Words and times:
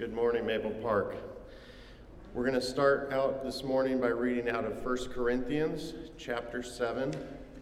Good 0.00 0.14
morning, 0.14 0.46
Maple 0.46 0.70
Park. 0.70 1.14
We're 2.32 2.44
going 2.44 2.54
to 2.54 2.62
start 2.62 3.12
out 3.12 3.44
this 3.44 3.62
morning 3.62 4.00
by 4.00 4.06
reading 4.06 4.48
out 4.48 4.64
of 4.64 4.82
1 4.82 5.10
Corinthians 5.12 5.92
chapter 6.16 6.62
7 6.62 7.14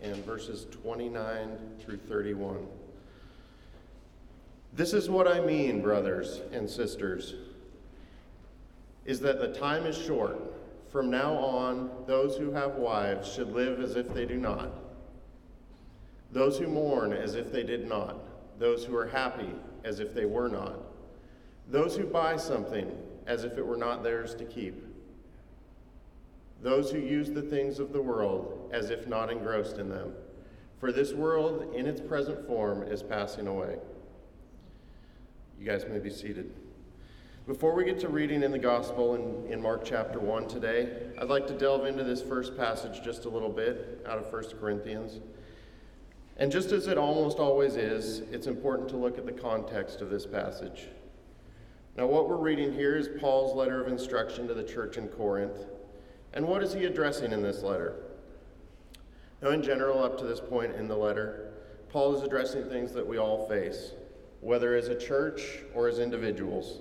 and 0.02 0.24
verses 0.24 0.68
29 0.70 1.58
through 1.80 1.96
31. 1.96 2.64
This 4.72 4.92
is 4.92 5.10
what 5.10 5.26
I 5.26 5.40
mean, 5.40 5.82
brothers 5.82 6.40
and 6.52 6.70
sisters, 6.70 7.34
is 9.04 9.18
that 9.18 9.40
the 9.40 9.52
time 9.52 9.84
is 9.84 9.98
short. 9.98 10.38
From 10.92 11.10
now 11.10 11.34
on, 11.34 11.90
those 12.06 12.36
who 12.36 12.52
have 12.52 12.76
wives 12.76 13.28
should 13.28 13.52
live 13.52 13.80
as 13.80 13.96
if 13.96 14.14
they 14.14 14.26
do 14.26 14.36
not, 14.36 14.70
those 16.30 16.56
who 16.56 16.68
mourn 16.68 17.12
as 17.12 17.34
if 17.34 17.50
they 17.50 17.64
did 17.64 17.88
not, 17.88 18.16
those 18.60 18.84
who 18.84 18.96
are 18.96 19.08
happy 19.08 19.50
as 19.82 19.98
if 19.98 20.14
they 20.14 20.24
were 20.24 20.48
not 20.48 20.84
those 21.68 21.96
who 21.96 22.04
buy 22.04 22.36
something 22.36 22.90
as 23.26 23.44
if 23.44 23.58
it 23.58 23.66
were 23.66 23.76
not 23.76 24.02
theirs 24.02 24.34
to 24.36 24.44
keep. 24.44 24.82
Those 26.62 26.90
who 26.90 26.98
use 26.98 27.30
the 27.30 27.42
things 27.42 27.78
of 27.78 27.92
the 27.92 28.00
world 28.02 28.70
as 28.72 28.90
if 28.90 29.06
not 29.06 29.30
engrossed 29.30 29.78
in 29.78 29.88
them. 29.88 30.12
For 30.80 30.92
this 30.92 31.12
world, 31.12 31.74
in 31.74 31.86
its 31.86 32.00
present 32.00 32.46
form, 32.46 32.82
is 32.82 33.02
passing 33.02 33.46
away. 33.46 33.76
You 35.60 35.66
guys 35.66 35.84
may 35.88 35.98
be 35.98 36.10
seated. 36.10 36.52
Before 37.46 37.74
we 37.74 37.84
get 37.84 37.98
to 38.00 38.08
reading 38.08 38.42
in 38.42 38.52
the 38.52 38.58
Gospel 38.58 39.14
in, 39.14 39.52
in 39.52 39.60
Mark 39.60 39.84
chapter 39.84 40.20
1 40.20 40.48
today, 40.48 41.10
I'd 41.20 41.28
like 41.28 41.46
to 41.48 41.54
delve 41.54 41.86
into 41.86 42.04
this 42.04 42.22
first 42.22 42.56
passage 42.56 43.02
just 43.02 43.24
a 43.24 43.28
little 43.28 43.48
bit 43.48 44.04
out 44.06 44.18
of 44.18 44.32
1 44.32 44.44
Corinthians. 44.60 45.20
And 46.36 46.52
just 46.52 46.70
as 46.72 46.86
it 46.86 46.98
almost 46.98 47.38
always 47.38 47.76
is, 47.76 48.20
it's 48.30 48.46
important 48.46 48.88
to 48.90 48.96
look 48.96 49.18
at 49.18 49.26
the 49.26 49.32
context 49.32 50.00
of 50.00 50.10
this 50.10 50.26
passage. 50.26 50.88
Now, 51.98 52.06
what 52.06 52.28
we're 52.28 52.36
reading 52.36 52.72
here 52.72 52.96
is 52.96 53.08
Paul's 53.20 53.56
letter 53.56 53.82
of 53.82 53.88
instruction 53.88 54.46
to 54.46 54.54
the 54.54 54.62
church 54.62 54.98
in 54.98 55.08
Corinth. 55.08 55.66
And 56.32 56.46
what 56.46 56.62
is 56.62 56.72
he 56.72 56.84
addressing 56.84 57.32
in 57.32 57.42
this 57.42 57.64
letter? 57.64 57.96
Now, 59.42 59.50
in 59.50 59.64
general, 59.64 60.04
up 60.04 60.16
to 60.18 60.24
this 60.24 60.38
point 60.38 60.76
in 60.76 60.86
the 60.86 60.96
letter, 60.96 61.54
Paul 61.88 62.14
is 62.14 62.22
addressing 62.22 62.66
things 62.66 62.92
that 62.92 63.04
we 63.04 63.18
all 63.18 63.48
face, 63.48 63.94
whether 64.40 64.76
as 64.76 64.86
a 64.86 64.96
church 64.96 65.64
or 65.74 65.88
as 65.88 65.98
individuals. 65.98 66.78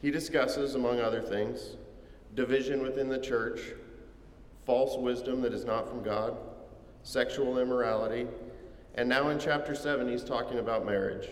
He 0.00 0.10
discusses, 0.10 0.74
among 0.74 0.98
other 0.98 1.22
things, 1.22 1.76
division 2.34 2.82
within 2.82 3.08
the 3.08 3.20
church, 3.20 3.60
false 4.66 4.98
wisdom 4.98 5.42
that 5.42 5.54
is 5.54 5.64
not 5.64 5.88
from 5.88 6.02
God, 6.02 6.36
sexual 7.04 7.60
immorality, 7.60 8.26
and 8.96 9.08
now 9.08 9.28
in 9.28 9.38
chapter 9.38 9.76
7, 9.76 10.08
he's 10.08 10.24
talking 10.24 10.58
about 10.58 10.84
marriage. 10.84 11.28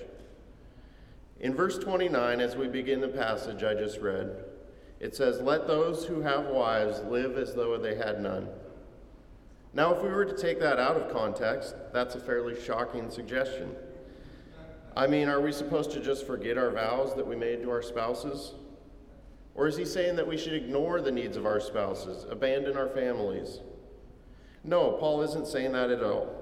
In 1.41 1.55
verse 1.55 1.79
29, 1.79 2.41
as 2.41 2.55
we 2.55 2.69
begin 2.69 3.01
the 3.01 3.09
passage 3.09 3.65
I 3.65 3.75
just 3.75 3.99
read, 3.99 4.45
it 5.01 5.17
says, 5.17 5.41
Let 5.41 5.67
those 5.67 6.05
who 6.05 6.21
have 6.21 6.47
wives 6.47 7.01
live 7.09 7.39
as 7.39 7.55
though 7.55 7.79
they 7.79 7.95
had 7.95 8.21
none. 8.21 8.49
Now, 9.73 9.95
if 9.95 10.03
we 10.03 10.11
were 10.11 10.27
to 10.27 10.37
take 10.37 10.61
that 10.61 10.79
out 10.79 10.97
of 10.97 11.13
context, 11.13 11.75
that's 11.93 12.15
a 12.15 12.21
fairly 12.21 12.61
shocking 12.61 13.11
suggestion. 13.11 13.75
I 14.97 15.07
mean, 15.07 15.29
are 15.29 15.41
we 15.41 15.53
supposed 15.53 15.93
to 15.93 16.01
just 16.01 16.27
forget 16.27 16.59
our 16.59 16.71
vows 16.71 17.15
that 17.15 17.27
we 17.27 17.37
made 17.37 17.63
to 17.63 17.71
our 17.71 17.83
spouses? 17.83 18.53
Or 19.55 19.67
is 19.67 19.77
he 19.77 19.85
saying 19.85 20.17
that 20.17 20.27
we 20.27 20.37
should 20.37 20.55
ignore 20.55 21.01
the 21.01 21.13
needs 21.13 21.37
of 21.37 21.47
our 21.47 21.61
spouses, 21.61 22.27
abandon 22.29 22.77
our 22.77 22.89
families? 22.89 23.61
No, 24.65 24.93
Paul 24.93 25.23
isn't 25.23 25.47
saying 25.47 25.73
that 25.73 25.91
at 25.91 26.03
all. 26.03 26.40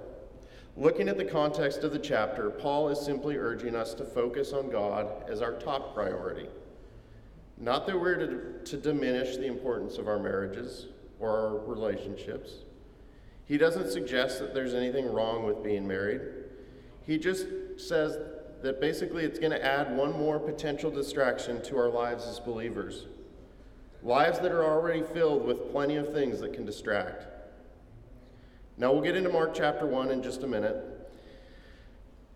Looking 0.79 1.09
at 1.09 1.19
the 1.19 1.25
context 1.25 1.83
of 1.83 1.91
the 1.91 1.98
chapter, 1.98 2.51
Paul 2.51 2.89
is 2.89 3.01
simply 3.01 3.37
urging 3.37 3.75
us 3.75 3.95
to 3.95 4.05
focus 4.05 4.53
on 4.53 4.71
God 4.71 5.25
as 5.29 5.43
our 5.43 5.55
top 5.55 5.93
priority. 5.93 6.47
Not 7.57 7.84
that 7.89 7.98
we're 7.98 8.15
to, 8.15 8.65
to 8.65 8.77
diminish 8.77 9.37
the 9.37 9.49
importance 9.49 9.99
of 9.99 10.06
our 10.06 10.21
marriages 10.21 10.87
or 11.19 11.31
our 11.31 11.59
relationships. 11.66 12.59
He 13.47 13.59
doesn't 13.59 13.91
suggest 13.91 14.39
that 14.39 14.55
there's 14.55 14.72
anything 14.72 15.12
wrong 15.12 15.44
with 15.44 15.65
being 15.65 15.89
married. 15.89 16.21
He 17.05 17.19
just 17.19 17.47
says 17.77 18.16
that 18.62 18.81
basically 18.81 19.25
it's 19.25 19.41
going 19.41 19.50
to 19.50 19.65
add 19.65 19.97
one 19.97 20.12
more 20.12 20.39
potential 20.39 20.93
distraction 20.93 21.60
to 21.62 21.77
our 21.77 21.89
lives 21.89 22.25
as 22.25 22.39
believers. 22.39 23.06
Lives 24.05 24.39
that 24.39 24.53
are 24.53 24.65
already 24.65 25.03
filled 25.03 25.45
with 25.45 25.72
plenty 25.72 25.97
of 25.97 26.12
things 26.12 26.39
that 26.39 26.53
can 26.53 26.65
distract. 26.65 27.38
Now 28.78 28.93
we'll 28.93 29.03
get 29.03 29.16
into 29.16 29.28
Mark 29.28 29.55
chapter 29.55 29.87
1 29.87 30.12
in 30.12 30.22
just 30.22 30.44
a 30.44 30.47
minute. 30.47 30.77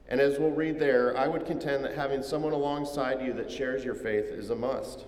And 0.08 0.20
as 0.20 0.41
we'll 0.41 0.50
read 0.50 0.80
there, 0.80 1.16
I 1.16 1.28
would 1.28 1.47
contend 1.47 1.84
that 1.84 1.94
having 1.94 2.20
someone 2.20 2.53
alongside 2.53 3.25
you 3.25 3.32
that 3.34 3.48
shares 3.48 3.84
your 3.84 3.94
faith 3.94 4.26
is 4.26 4.50
a 4.50 4.56
must. 4.56 5.04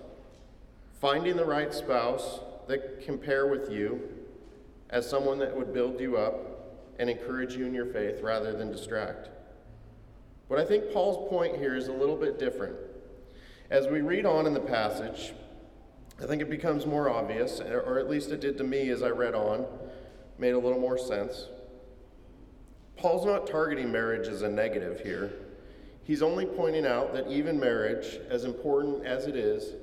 Finding 1.01 1.35
the 1.35 1.43
right 1.43 1.73
spouse 1.73 2.39
that 2.67 3.03
can 3.03 3.17
pair 3.17 3.47
with 3.47 3.69
you 3.69 4.01
as 4.89 5.07
someone 5.07 5.37
that 5.39 5.53
would 5.53 5.73
build 5.73 5.99
you 5.99 6.15
up 6.15 6.37
and 6.99 7.09
encourage 7.09 7.55
you 7.55 7.65
in 7.65 7.73
your 7.73 7.85
faith 7.85 8.21
rather 8.21 8.53
than 8.53 8.71
distract. 8.71 9.27
But 10.47 10.59
I 10.59 10.65
think 10.65 10.93
Paul's 10.93 11.29
point 11.29 11.57
here 11.57 11.75
is 11.75 11.89
a 11.89 11.93
little 11.93 12.15
bit 12.15 12.39
different. 12.39 12.77
As 13.69 13.87
we 13.87 13.99
read 13.99 14.25
on 14.25 14.47
in 14.47 14.53
the 14.53 14.61
passage, 14.61 15.33
I 16.23 16.27
think 16.27 16.41
it 16.41 16.49
becomes 16.49 16.85
more 16.85 17.09
obvious, 17.09 17.59
or 17.59 17.99
at 17.99 18.09
least 18.09 18.31
it 18.31 18.39
did 18.39 18.57
to 18.59 18.63
me 18.63 18.89
as 18.89 19.03
I 19.03 19.09
read 19.09 19.35
on, 19.35 19.65
made 20.37 20.53
a 20.53 20.59
little 20.59 20.79
more 20.79 20.97
sense. 20.97 21.47
Paul's 22.97 23.25
not 23.25 23.47
targeting 23.47 23.91
marriage 23.91 24.27
as 24.27 24.41
a 24.41 24.49
negative 24.49 24.99
here. 25.01 25.31
He's 26.03 26.21
only 26.21 26.45
pointing 26.45 26.85
out 26.85 27.13
that 27.13 27.29
even 27.31 27.59
marriage, 27.59 28.19
as 28.29 28.45
important 28.45 29.05
as 29.05 29.27
it 29.27 29.35
is, 29.35 29.73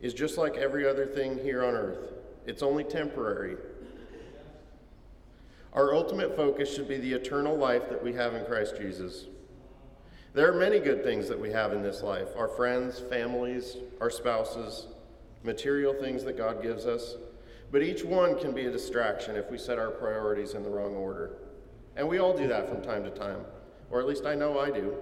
is 0.00 0.14
just 0.14 0.38
like 0.38 0.56
every 0.56 0.88
other 0.88 1.06
thing 1.06 1.38
here 1.38 1.64
on 1.64 1.74
earth. 1.74 2.12
It's 2.46 2.62
only 2.62 2.84
temporary. 2.84 3.56
Our 5.72 5.94
ultimate 5.94 6.36
focus 6.36 6.74
should 6.74 6.88
be 6.88 6.98
the 6.98 7.12
eternal 7.12 7.56
life 7.56 7.88
that 7.90 8.02
we 8.02 8.12
have 8.14 8.34
in 8.34 8.44
Christ 8.46 8.76
Jesus. 8.78 9.26
There 10.32 10.50
are 10.50 10.58
many 10.58 10.78
good 10.78 11.02
things 11.02 11.28
that 11.28 11.40
we 11.40 11.50
have 11.50 11.72
in 11.72 11.82
this 11.82 12.02
life 12.02 12.28
our 12.36 12.48
friends, 12.48 13.00
families, 13.00 13.76
our 14.00 14.10
spouses, 14.10 14.86
material 15.42 15.94
things 15.94 16.24
that 16.24 16.36
God 16.36 16.62
gives 16.62 16.86
us. 16.86 17.16
But 17.76 17.82
each 17.82 18.04
one 18.04 18.38
can 18.38 18.52
be 18.52 18.64
a 18.64 18.70
distraction 18.70 19.36
if 19.36 19.50
we 19.50 19.58
set 19.58 19.78
our 19.78 19.90
priorities 19.90 20.54
in 20.54 20.62
the 20.62 20.70
wrong 20.70 20.94
order. 20.94 21.32
And 21.94 22.08
we 22.08 22.16
all 22.16 22.34
do 22.34 22.48
that 22.48 22.70
from 22.70 22.80
time 22.80 23.04
to 23.04 23.10
time, 23.10 23.44
or 23.90 24.00
at 24.00 24.06
least 24.06 24.24
I 24.24 24.34
know 24.34 24.58
I 24.58 24.70
do. 24.70 24.96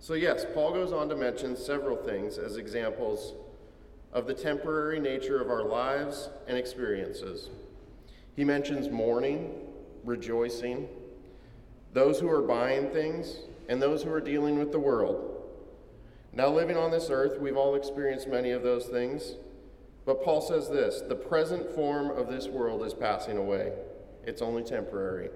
So, 0.00 0.14
yes, 0.14 0.44
Paul 0.54 0.72
goes 0.72 0.92
on 0.92 1.08
to 1.08 1.14
mention 1.14 1.54
several 1.54 1.96
things 1.96 2.36
as 2.36 2.56
examples 2.56 3.34
of 4.12 4.26
the 4.26 4.34
temporary 4.34 4.98
nature 4.98 5.40
of 5.40 5.50
our 5.50 5.62
lives 5.62 6.30
and 6.48 6.58
experiences. 6.58 7.48
He 8.34 8.42
mentions 8.42 8.88
mourning, 8.88 9.54
rejoicing, 10.02 10.88
those 11.92 12.18
who 12.18 12.28
are 12.28 12.42
buying 12.42 12.90
things, 12.90 13.36
and 13.68 13.80
those 13.80 14.02
who 14.02 14.12
are 14.12 14.20
dealing 14.20 14.58
with 14.58 14.72
the 14.72 14.80
world. 14.80 15.44
Now, 16.32 16.48
living 16.48 16.76
on 16.76 16.90
this 16.90 17.08
earth, 17.08 17.38
we've 17.38 17.56
all 17.56 17.76
experienced 17.76 18.26
many 18.26 18.50
of 18.50 18.64
those 18.64 18.86
things. 18.86 19.34
But 20.08 20.24
Paul 20.24 20.40
says 20.40 20.70
this 20.70 21.02
the 21.02 21.14
present 21.14 21.70
form 21.74 22.10
of 22.10 22.28
this 22.28 22.46
world 22.46 22.82
is 22.82 22.94
passing 22.94 23.36
away, 23.36 23.74
it's 24.24 24.40
only 24.40 24.62
temporary. 24.62 25.28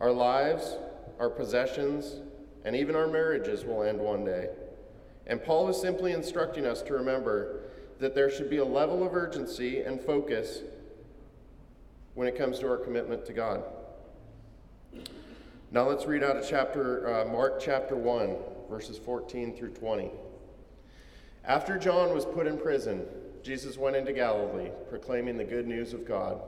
Our 0.00 0.10
lives, 0.10 0.78
our 1.20 1.28
possessions, 1.28 2.22
and 2.64 2.74
even 2.74 2.96
our 2.96 3.06
marriages 3.06 3.66
will 3.66 3.82
end 3.82 4.00
one 4.00 4.24
day. 4.24 4.48
And 5.26 5.44
Paul 5.44 5.68
is 5.68 5.78
simply 5.78 6.12
instructing 6.12 6.64
us 6.64 6.80
to 6.80 6.94
remember 6.94 7.64
that 8.00 8.14
there 8.14 8.30
should 8.30 8.48
be 8.48 8.56
a 8.56 8.64
level 8.64 9.06
of 9.06 9.14
urgency 9.14 9.82
and 9.82 10.00
focus 10.00 10.62
when 12.14 12.26
it 12.26 12.38
comes 12.38 12.58
to 12.60 12.70
our 12.70 12.78
commitment 12.78 13.26
to 13.26 13.34
God. 13.34 13.64
Now 15.72 15.86
let's 15.86 16.06
read 16.06 16.24
out 16.24 16.38
of 16.38 16.48
chapter 16.48 17.20
uh, 17.20 17.24
Mark 17.26 17.60
chapter 17.60 17.96
1 17.96 18.34
verses 18.70 18.96
14 18.96 19.54
through 19.54 19.74
20. 19.74 20.10
After 21.44 21.78
John 21.78 22.14
was 22.14 22.24
put 22.24 22.46
in 22.46 22.56
prison, 22.56 23.06
Jesus 23.48 23.78
went 23.78 23.96
into 23.96 24.12
Galilee, 24.12 24.68
proclaiming 24.90 25.38
the 25.38 25.44
good 25.44 25.66
news 25.66 25.94
of 25.94 26.06
God. 26.06 26.38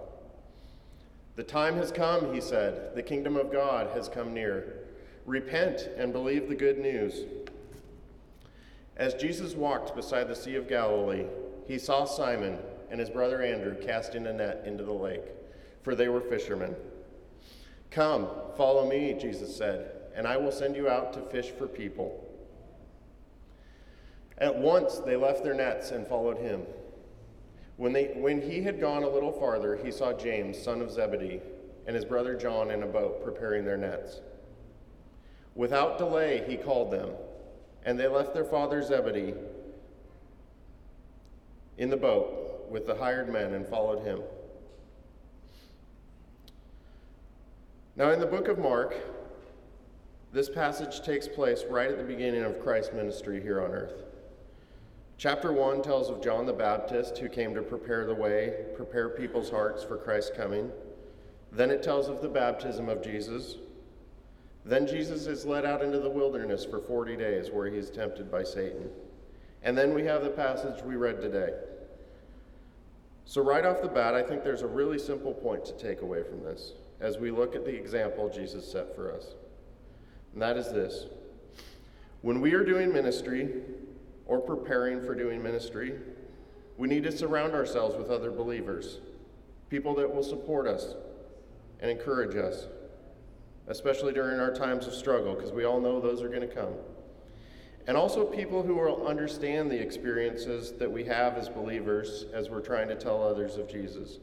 The 1.34 1.42
time 1.42 1.76
has 1.76 1.90
come, 1.90 2.34
he 2.34 2.42
said. 2.42 2.94
The 2.94 3.02
kingdom 3.02 3.38
of 3.38 3.50
God 3.50 3.96
has 3.96 4.06
come 4.06 4.34
near. 4.34 4.80
Repent 5.24 5.88
and 5.96 6.12
believe 6.12 6.46
the 6.46 6.54
good 6.54 6.78
news. 6.78 7.24
As 8.98 9.14
Jesus 9.14 9.54
walked 9.54 9.96
beside 9.96 10.28
the 10.28 10.36
Sea 10.36 10.56
of 10.56 10.68
Galilee, 10.68 11.24
he 11.66 11.78
saw 11.78 12.04
Simon 12.04 12.58
and 12.90 13.00
his 13.00 13.08
brother 13.08 13.40
Andrew 13.40 13.76
casting 13.82 14.26
a 14.26 14.32
net 14.34 14.64
into 14.66 14.84
the 14.84 14.92
lake, 14.92 15.24
for 15.82 15.94
they 15.94 16.08
were 16.08 16.20
fishermen. 16.20 16.76
Come, 17.90 18.28
follow 18.58 18.86
me, 18.86 19.16
Jesus 19.18 19.56
said, 19.56 19.90
and 20.14 20.26
I 20.26 20.36
will 20.36 20.52
send 20.52 20.76
you 20.76 20.86
out 20.86 21.14
to 21.14 21.22
fish 21.22 21.48
for 21.48 21.66
people. 21.66 22.26
At 24.36 24.54
once 24.54 24.98
they 24.98 25.16
left 25.16 25.42
their 25.42 25.54
nets 25.54 25.92
and 25.92 26.06
followed 26.06 26.36
him. 26.36 26.60
When, 27.80 27.94
they, 27.94 28.08
when 28.08 28.42
he 28.42 28.60
had 28.60 28.78
gone 28.78 29.04
a 29.04 29.08
little 29.08 29.32
farther, 29.32 29.74
he 29.74 29.90
saw 29.90 30.12
James, 30.12 30.62
son 30.62 30.82
of 30.82 30.90
Zebedee, 30.90 31.40
and 31.86 31.96
his 31.96 32.04
brother 32.04 32.34
John 32.34 32.70
in 32.70 32.82
a 32.82 32.86
boat 32.86 33.24
preparing 33.24 33.64
their 33.64 33.78
nets. 33.78 34.20
Without 35.54 35.96
delay, 35.96 36.44
he 36.46 36.58
called 36.58 36.90
them. 36.90 37.08
And 37.86 37.98
they 37.98 38.06
left 38.06 38.34
their 38.34 38.44
father 38.44 38.82
Zebedee 38.82 39.32
in 41.78 41.88
the 41.88 41.96
boat 41.96 42.66
with 42.70 42.86
the 42.86 42.96
hired 42.96 43.30
men 43.30 43.54
and 43.54 43.66
followed 43.66 44.04
him. 44.04 44.20
Now, 47.96 48.10
in 48.10 48.20
the 48.20 48.26
book 48.26 48.48
of 48.48 48.58
Mark, 48.58 48.94
this 50.34 50.50
passage 50.50 51.00
takes 51.00 51.26
place 51.26 51.64
right 51.70 51.90
at 51.90 51.96
the 51.96 52.04
beginning 52.04 52.42
of 52.42 52.62
Christ's 52.62 52.92
ministry 52.92 53.40
here 53.40 53.62
on 53.62 53.70
earth. 53.70 54.09
Chapter 55.20 55.52
1 55.52 55.82
tells 55.82 56.08
of 56.08 56.22
John 56.22 56.46
the 56.46 56.52
Baptist 56.54 57.18
who 57.18 57.28
came 57.28 57.52
to 57.52 57.60
prepare 57.60 58.06
the 58.06 58.14
way, 58.14 58.54
prepare 58.74 59.10
people's 59.10 59.50
hearts 59.50 59.84
for 59.84 59.98
Christ's 59.98 60.34
coming. 60.34 60.70
Then 61.52 61.70
it 61.70 61.82
tells 61.82 62.08
of 62.08 62.22
the 62.22 62.28
baptism 62.30 62.88
of 62.88 63.02
Jesus. 63.02 63.56
Then 64.64 64.86
Jesus 64.86 65.26
is 65.26 65.44
led 65.44 65.66
out 65.66 65.82
into 65.82 65.98
the 65.98 66.08
wilderness 66.08 66.64
for 66.64 66.80
40 66.80 67.18
days 67.18 67.50
where 67.50 67.66
he 67.66 67.76
is 67.76 67.90
tempted 67.90 68.32
by 68.32 68.42
Satan. 68.42 68.88
And 69.62 69.76
then 69.76 69.92
we 69.92 70.04
have 70.04 70.24
the 70.24 70.30
passage 70.30 70.82
we 70.82 70.96
read 70.96 71.20
today. 71.20 71.50
So, 73.26 73.42
right 73.42 73.66
off 73.66 73.82
the 73.82 73.88
bat, 73.88 74.14
I 74.14 74.22
think 74.22 74.42
there's 74.42 74.62
a 74.62 74.66
really 74.66 74.98
simple 74.98 75.34
point 75.34 75.66
to 75.66 75.74
take 75.74 76.00
away 76.00 76.22
from 76.22 76.42
this 76.42 76.72
as 76.98 77.18
we 77.18 77.30
look 77.30 77.54
at 77.54 77.66
the 77.66 77.76
example 77.76 78.30
Jesus 78.30 78.72
set 78.72 78.96
for 78.96 79.14
us. 79.14 79.34
And 80.32 80.40
that 80.40 80.56
is 80.56 80.72
this 80.72 81.08
when 82.22 82.40
we 82.40 82.54
are 82.54 82.64
doing 82.64 82.90
ministry 82.90 83.50
or 84.30 84.40
preparing 84.40 85.02
for 85.02 85.12
doing 85.12 85.42
ministry, 85.42 85.92
we 86.78 86.86
need 86.86 87.02
to 87.02 87.10
surround 87.10 87.52
ourselves 87.52 87.96
with 87.96 88.10
other 88.10 88.30
believers, 88.30 89.00
people 89.68 89.92
that 89.92 90.14
will 90.14 90.22
support 90.22 90.68
us 90.68 90.94
and 91.80 91.90
encourage 91.90 92.36
us, 92.36 92.68
especially 93.66 94.12
during 94.12 94.38
our 94.38 94.54
times 94.54 94.86
of 94.86 94.94
struggle, 94.94 95.34
because 95.34 95.50
we 95.50 95.64
all 95.64 95.80
know 95.80 96.00
those 96.00 96.22
are 96.22 96.28
going 96.28 96.42
to 96.42 96.46
come. 96.46 96.74
And 97.88 97.96
also 97.96 98.24
people 98.24 98.62
who 98.62 98.76
will 98.76 99.04
understand 99.04 99.68
the 99.68 99.82
experiences 99.82 100.74
that 100.78 100.92
we 100.92 101.02
have 101.06 101.36
as 101.36 101.48
believers 101.48 102.26
as 102.32 102.48
we're 102.48 102.60
trying 102.60 102.86
to 102.86 102.94
tell 102.94 103.20
others 103.24 103.56
of 103.56 103.68
Jesus. 103.68 104.20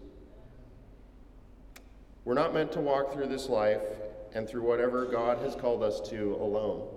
We're 2.24 2.34
not 2.34 2.54
meant 2.54 2.72
to 2.74 2.80
walk 2.80 3.12
through 3.12 3.28
this 3.28 3.50
life 3.50 3.82
and 4.34 4.48
through 4.48 4.64
whatever 4.64 5.04
God 5.04 5.40
has 5.40 5.54
called 5.54 5.84
us 5.84 6.00
to 6.10 6.38
alone. 6.40 6.88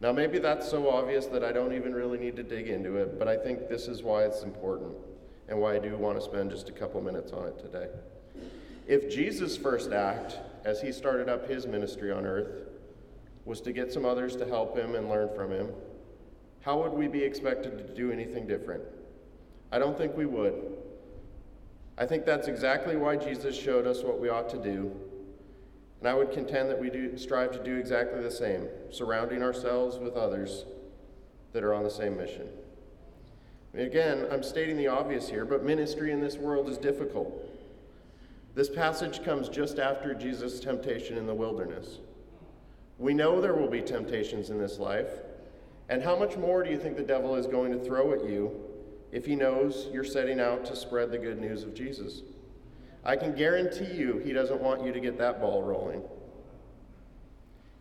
Now, 0.00 0.12
maybe 0.12 0.38
that's 0.38 0.68
so 0.68 0.88
obvious 0.88 1.26
that 1.26 1.44
I 1.44 1.52
don't 1.52 1.74
even 1.74 1.94
really 1.94 2.18
need 2.18 2.36
to 2.36 2.42
dig 2.42 2.68
into 2.68 2.96
it, 2.96 3.18
but 3.18 3.28
I 3.28 3.36
think 3.36 3.68
this 3.68 3.86
is 3.86 4.02
why 4.02 4.24
it's 4.24 4.42
important 4.42 4.92
and 5.48 5.60
why 5.60 5.74
I 5.74 5.78
do 5.78 5.94
want 5.96 6.18
to 6.18 6.24
spend 6.24 6.50
just 6.50 6.70
a 6.70 6.72
couple 6.72 7.00
minutes 7.02 7.32
on 7.32 7.46
it 7.48 7.58
today. 7.58 7.88
If 8.86 9.10
Jesus' 9.10 9.58
first 9.58 9.92
act, 9.92 10.38
as 10.64 10.80
he 10.80 10.90
started 10.90 11.28
up 11.28 11.48
his 11.48 11.66
ministry 11.66 12.10
on 12.10 12.24
earth, 12.24 12.62
was 13.44 13.60
to 13.62 13.72
get 13.72 13.92
some 13.92 14.06
others 14.06 14.36
to 14.36 14.46
help 14.46 14.76
him 14.76 14.94
and 14.94 15.08
learn 15.08 15.28
from 15.34 15.50
him, 15.50 15.68
how 16.62 16.82
would 16.82 16.92
we 16.92 17.06
be 17.06 17.22
expected 17.22 17.76
to 17.78 17.94
do 17.94 18.10
anything 18.10 18.46
different? 18.46 18.82
I 19.70 19.78
don't 19.78 19.96
think 19.96 20.16
we 20.16 20.26
would. 20.26 20.54
I 21.98 22.06
think 22.06 22.24
that's 22.24 22.48
exactly 22.48 22.96
why 22.96 23.16
Jesus 23.16 23.54
showed 23.54 23.86
us 23.86 24.02
what 24.02 24.18
we 24.18 24.30
ought 24.30 24.48
to 24.50 24.62
do. 24.62 24.90
And 26.00 26.08
I 26.08 26.14
would 26.14 26.32
contend 26.32 26.70
that 26.70 26.80
we 26.80 26.90
do 26.90 27.16
strive 27.18 27.52
to 27.52 27.62
do 27.62 27.76
exactly 27.76 28.22
the 28.22 28.30
same, 28.30 28.68
surrounding 28.90 29.42
ourselves 29.42 29.98
with 29.98 30.14
others 30.14 30.64
that 31.52 31.62
are 31.62 31.74
on 31.74 31.84
the 31.84 31.90
same 31.90 32.16
mission. 32.16 32.48
again, 33.74 34.26
I'm 34.30 34.42
stating 34.42 34.76
the 34.76 34.88
obvious 34.88 35.28
here, 35.28 35.44
but 35.44 35.64
ministry 35.64 36.10
in 36.12 36.20
this 36.20 36.36
world 36.36 36.68
is 36.68 36.78
difficult. 36.78 37.48
This 38.54 38.70
passage 38.70 39.22
comes 39.22 39.48
just 39.48 39.78
after 39.78 40.14
Jesus' 40.14 40.58
temptation 40.58 41.16
in 41.16 41.26
the 41.26 41.34
wilderness. 41.34 41.98
We 42.98 43.14
know 43.14 43.40
there 43.40 43.54
will 43.54 43.70
be 43.70 43.82
temptations 43.82 44.50
in 44.50 44.58
this 44.58 44.78
life, 44.78 45.10
and 45.88 46.02
how 46.02 46.18
much 46.18 46.36
more 46.36 46.62
do 46.62 46.70
you 46.70 46.78
think 46.78 46.96
the 46.96 47.02
devil 47.02 47.36
is 47.36 47.46
going 47.46 47.72
to 47.72 47.84
throw 47.84 48.12
at 48.12 48.24
you 48.24 48.52
if 49.12 49.26
he 49.26 49.34
knows 49.34 49.88
you're 49.92 50.04
setting 50.04 50.40
out 50.40 50.64
to 50.64 50.76
spread 50.76 51.10
the 51.10 51.18
good 51.18 51.40
news 51.40 51.62
of 51.62 51.74
Jesus. 51.74 52.22
I 53.04 53.16
can 53.16 53.34
guarantee 53.34 53.94
you 53.94 54.18
he 54.18 54.32
doesn't 54.32 54.60
want 54.60 54.84
you 54.84 54.92
to 54.92 55.00
get 55.00 55.18
that 55.18 55.40
ball 55.40 55.62
rolling. 55.62 56.02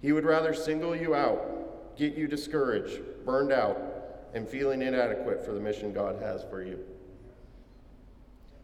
He 0.02 0.12
would 0.14 0.26
rather 0.26 0.54
single 0.54 0.96
you 0.96 1.14
out, 1.14 1.98
get 1.98 2.16
you 2.16 2.28
discouraged, 2.28 3.02
burned 3.26 3.52
out, 3.52 3.78
and 4.34 4.48
feeling 4.48 4.82
inadequate 4.82 5.44
for 5.44 5.52
the 5.52 5.60
mission 5.60 5.92
God 5.92 6.22
has 6.22 6.44
for 6.50 6.64
you. 6.64 6.80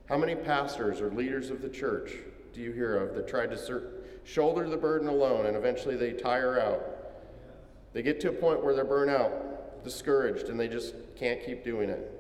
How 0.08 0.18
many 0.18 0.36
pastors 0.36 1.02
or 1.02 1.10
leaders 1.12 1.50
of 1.50 1.62
the 1.62 1.70
church 1.70 2.14
do 2.54 2.62
you 2.62 2.72
hear 2.72 2.96
of 2.96 3.16
that 3.16 3.28
tried 3.28 3.52
to 3.52 3.82
shoulder 4.24 4.70
the 4.70 4.78
burden 4.78 5.08
alone 5.08 5.48
and 5.48 5.58
eventually 5.58 5.98
they 5.98 6.14
tire 6.14 6.60
out? 6.60 6.84
They 7.94 8.02
get 8.02 8.20
to 8.22 8.30
a 8.30 8.34
point 8.34 8.64
where 8.64 8.74
they're 8.76 8.86
burnt 8.86 9.10
out, 9.10 9.84
discouraged, 9.84 10.48
and 10.50 10.60
they 10.60 10.68
just 10.68 10.94
can't 11.16 11.44
keep 11.44 11.64
doing 11.64 11.90
it. 11.90 12.12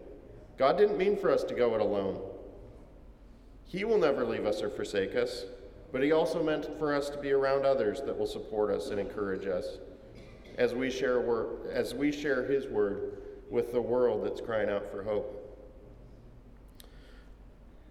God 0.57 0.77
didn't 0.77 0.97
mean 0.97 1.15
for 1.15 1.29
us 1.29 1.43
to 1.43 1.53
go 1.53 1.75
it 1.75 1.81
alone. 1.81 2.21
He 3.75 3.83
will 3.83 3.97
never 3.97 4.23
leave 4.23 4.45
us 4.45 4.61
or 4.61 4.69
forsake 4.69 5.17
us, 5.17 5.43
but 5.91 6.01
He 6.01 6.13
also 6.13 6.41
meant 6.41 6.79
for 6.79 6.93
us 6.93 7.09
to 7.09 7.17
be 7.17 7.33
around 7.33 7.65
others 7.65 8.01
that 8.05 8.17
will 8.17 8.25
support 8.25 8.71
us 8.71 8.89
and 8.89 8.97
encourage 8.97 9.47
us 9.47 9.79
as 10.57 10.73
we 10.73 10.89
share, 10.89 11.21
as 11.73 11.93
we 11.93 12.09
share 12.09 12.45
His 12.45 12.67
word 12.67 13.17
with 13.51 13.73
the 13.73 13.81
world 13.81 14.25
that's 14.25 14.39
crying 14.39 14.69
out 14.69 14.89
for 14.89 15.03
hope. 15.03 15.41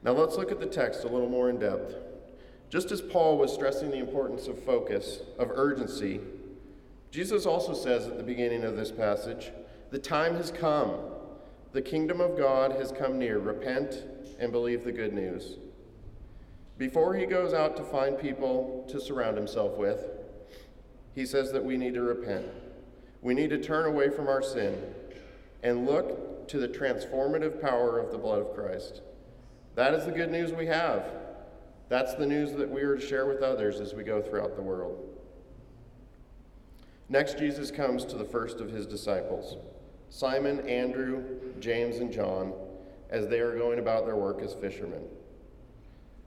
Now 0.03 0.13
let's 0.13 0.37
look 0.37 0.51
at 0.51 0.59
the 0.59 0.65
text 0.65 1.05
a 1.05 1.09
little 1.09 1.29
more 1.29 1.51
in 1.51 1.59
depth. 1.59 1.97
Just 2.71 2.91
as 2.91 3.03
Paul 3.03 3.37
was 3.37 3.53
stressing 3.53 3.91
the 3.91 3.99
importance 3.99 4.47
of 4.49 4.59
focus, 4.65 5.21
of 5.39 5.51
urgency, 5.51 6.19
Jesus 7.11 7.45
also 7.45 7.75
says 7.75 8.07
at 8.07 8.17
the 8.17 8.23
beginning 8.23 8.65
of 8.65 8.75
this 8.75 8.91
passage, 8.91 9.51
The 9.91 9.99
time 9.99 10.35
has 10.37 10.51
come 10.51 10.95
the 11.75 11.83
kingdom 11.83 12.21
of 12.21 12.39
God 12.39 12.73
has 12.73 12.91
come 12.93 13.19
near. 13.19 13.39
Repent 13.41 14.05
and 14.39 14.53
believe 14.53 14.85
the 14.85 14.93
good 14.93 15.13
news. 15.13 15.59
Before 16.77 17.15
he 17.15 17.27
goes 17.27 17.55
out 17.55 17.77
to 17.77 17.85
find 17.85 18.19
people 18.19 18.85
to 18.89 19.01
surround 19.01 19.37
himself 19.37 19.77
with, 19.77 20.11
he 21.15 21.25
says 21.25 21.53
that 21.53 21.65
we 21.65 21.77
need 21.77 21.95
to 21.95 22.03
repent. 22.03 22.47
We 23.23 23.35
need 23.35 23.51
to 23.51 23.59
turn 23.63 23.87
away 23.87 24.11
from 24.11 24.27
our 24.27 24.43
sin 24.43 24.77
and 25.63 25.87
look 25.87 26.49
to 26.49 26.59
the 26.59 26.69
transformative 26.69 27.61
power 27.61 27.99
of 27.99 28.11
the 28.11 28.19
blood 28.19 28.41
of 28.41 28.55
Christ. 28.55 29.03
That 29.77 29.95
is 29.95 30.05
the 30.05 30.13
good 30.13 30.31
news 30.31 30.53
we 30.53 30.67
have. 30.67 31.05
That's 31.89 32.15
the 32.15 32.27
news 32.27 32.53
that 32.53 32.69
we 32.69 32.83
are 32.83 32.97
to 32.97 33.07
share 33.07 33.27
with 33.27 33.43
others 33.43 33.81
as 33.81 33.95
we 33.95 34.03
go 34.03 34.21
throughout 34.21 34.57
the 34.57 34.63
world. 34.63 34.99
Next, 37.09 37.39
Jesus 37.39 37.71
comes 37.71 38.05
to 38.07 38.17
the 38.17 38.25
first 38.25 38.61
of 38.61 38.71
his 38.71 38.87
disciples. 38.87 39.57
Simon, 40.11 40.67
Andrew, 40.69 41.23
James, 41.61 41.97
and 41.97 42.13
John 42.13 42.53
as 43.11 43.29
they 43.29 43.41
are 43.41 43.57
going 43.57 43.79
about 43.79 44.07
their 44.07 44.17
work 44.17 44.41
as 44.43 44.55
fishermen. 44.55 45.03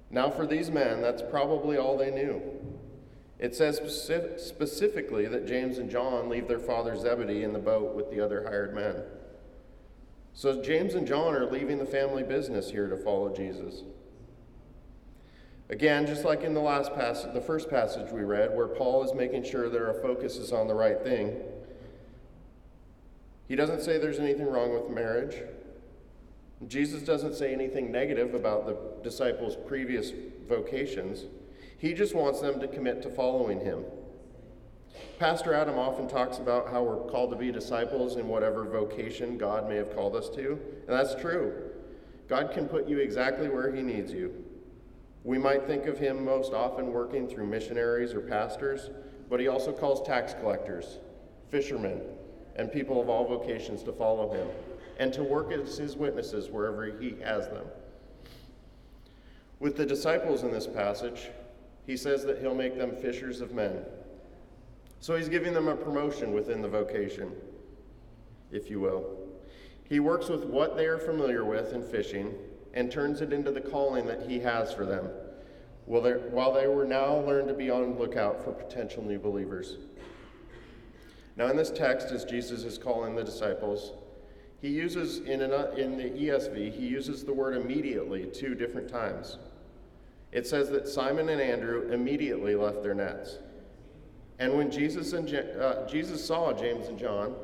Now, 0.10 0.30
for 0.30 0.48
these 0.48 0.72
men, 0.72 1.02
that's 1.02 1.22
probably 1.22 1.78
all 1.78 1.98
they 1.98 2.12
knew. 2.12 2.42
It 3.40 3.56
says 3.56 3.78
specific, 3.78 4.40
specifically 4.40 5.28
that 5.28 5.48
James 5.48 5.78
and 5.78 5.90
John 5.90 6.30
leave 6.30 6.48
their 6.48 6.60
father 6.60 6.98
Zebedee 6.98 7.44
in 7.44 7.54
the 7.54 7.60
boat 7.60 7.94
with 7.94 8.10
the 8.10 8.20
other 8.20 8.44
hired 8.44 8.74
men. 8.74 9.04
So, 10.34 10.62
James 10.62 10.94
and 10.94 11.08
John 11.08 11.36
are 11.36 11.50
leaving 11.52 11.78
the 11.78 11.86
family 11.86 12.24
business 12.24 12.72
here 12.72 12.88
to 12.88 12.98
follow 12.98 13.36
Jesus. 13.36 13.84
Again, 15.70 16.08
just 16.08 16.24
like 16.24 16.44
in 16.44 16.54
the 16.54 16.62
last 16.62 16.96
passage, 16.96 17.34
the 17.34 17.42
first 17.42 17.70
passage 17.70 18.12
we 18.12 18.22
read, 18.22 18.56
where 18.56 18.68
Paul 18.68 19.04
is 19.04 19.14
making 19.14 19.44
sure 19.44 19.70
that 19.70 19.82
our 19.82 19.94
focus 20.02 20.38
is 20.38 20.54
on 20.54 20.68
the 20.68 20.74
right 20.74 21.02
thing, 21.04 21.42
he 23.48 23.56
doesn't 23.56 23.82
say 23.82 23.98
there's 23.98 24.20
anything 24.20 24.46
wrong 24.46 24.74
with 24.74 24.90
marriage. 24.90 25.36
Jesus 26.66 27.04
doesn't 27.04 27.36
say 27.36 27.54
anything 27.54 27.92
negative 27.92 28.34
about 28.34 28.66
the 28.66 28.76
disciples' 29.04 29.56
previous 29.68 30.12
vocations. 30.48 31.26
He 31.78 31.94
just 31.94 32.16
wants 32.16 32.42
them 32.42 32.60
to 32.60 32.68
commit 32.68 33.04
to 33.04 33.10
following 33.12 33.60
him. 33.60 33.84
Pastor 35.20 35.54
Adam 35.54 35.78
often 35.78 36.08
talks 36.08 36.40
about 36.40 36.70
how 36.70 36.82
we're 36.82 37.10
called 37.12 37.30
to 37.30 37.36
be 37.36 37.52
disciples 37.52 38.16
in 38.16 38.28
whatever 38.28 38.64
vocation 38.64 39.38
God 39.38 39.70
may 39.70 39.76
have 39.76 39.94
called 39.94 40.16
us 40.16 40.30
to, 40.30 40.54
and 40.88 40.90
that's 40.90 41.14
true. 41.14 41.54
God 42.28 42.52
can 42.52 42.68
put 42.68 42.88
you 42.88 42.98
exactly 42.98 43.50
where 43.50 43.74
he 43.74 43.84
needs 43.84 44.12
you. 44.12 44.44
We 45.24 45.38
might 45.38 45.68
think 45.68 45.86
of 45.86 46.00
him 46.00 46.26
most 46.26 46.54
often 46.54 46.92
working 46.92 47.28
through 47.28 47.46
missionaries 47.46 48.14
or 48.14 48.22
pastors, 48.22 48.90
but 49.30 49.40
he 49.40 49.48
also 49.48 49.72
calls 49.72 50.06
tax 50.06 50.34
collectors, 50.34 50.98
fishermen, 51.50 52.02
and 52.56 52.72
people 52.72 53.00
of 53.00 53.10
all 53.10 53.28
vocations 53.28 53.84
to 53.84 53.92
follow 53.92 54.34
him 54.34 54.48
and 54.98 55.14
to 55.14 55.24
work 55.24 55.52
as 55.52 55.78
his 55.78 55.96
witnesses 55.96 56.50
wherever 56.50 56.86
he 56.86 57.16
has 57.24 57.48
them. 57.48 57.66
With 59.60 59.78
the 59.78 59.86
disciples 59.86 60.44
in 60.44 60.52
this 60.52 60.68
passage, 60.68 61.30
he 61.86 61.98
says 61.98 62.24
that 62.26 62.40
he'll 62.40 62.56
make 62.56 62.78
them 62.78 62.96
fishers 62.96 63.42
of 63.42 63.54
men. 63.54 63.84
So 65.00 65.16
he's 65.16 65.30
giving 65.30 65.54
them 65.54 65.68
a 65.68 65.76
promotion 65.76 66.34
within 66.34 66.62
the 66.62 66.68
vocation, 66.68 67.32
if 68.52 68.70
you 68.70 68.80
will. 68.80 69.18
He 69.84 70.00
works 70.00 70.28
with 70.28 70.44
what 70.44 70.76
they 70.76 70.86
are 70.86 70.98
familiar 70.98 71.46
with 71.46 71.74
in 71.74 71.82
fishing 71.84 72.34
and 72.74 72.92
turns 72.92 73.22
it 73.22 73.32
into 73.32 73.52
the 73.52 73.62
calling 73.62 74.06
that 74.08 74.28
he 74.28 74.40
has 74.40 74.74
for 74.74 74.86
them, 74.86 75.10
Will 75.86 76.02
they 76.02 76.12
while 76.12 76.54
they 76.54 76.68
were 76.68 76.86
now 76.86 77.16
learn 77.22 77.48
to 77.48 77.54
be 77.54 77.70
on 77.70 77.98
lookout 77.98 78.44
for 78.44 78.52
potential 78.52 79.04
new 79.04 79.18
believers. 79.18 79.78
Now, 81.38 81.48
in 81.48 81.56
this 81.56 81.72
text, 81.72 82.12
as 82.12 82.26
Jesus 82.26 82.64
is 82.64 82.78
calling 82.78 83.16
the 83.16 83.24
disciples, 83.24 83.94
he 84.62 84.70
uses, 84.70 85.20
in, 85.20 85.42
an, 85.42 85.52
in 85.78 85.98
the 85.98 86.10
ESV, 86.10 86.74
he 86.74 86.88
uses 86.88 87.24
the 87.24 87.34
word 87.34 87.58
immediately 87.58 88.26
two 88.26 88.56
different 88.56 88.90
times. 88.90 89.38
It 90.32 90.48
says 90.48 90.70
that 90.70 90.88
Simon 90.88 91.30
and 91.30 91.40
Andrew 91.40 91.92
immediately 91.92 92.56
left 92.56 92.84
their 92.84 92.94
nets. 92.94 93.38
And 94.40 94.54
when 94.54 94.70
Jesus, 94.72 95.14
and, 95.14 95.34
uh, 95.34 95.88
Jesus 95.88 96.26
saw 96.26 96.54
James 96.54 96.88
and 96.88 96.98
John, 96.98 97.36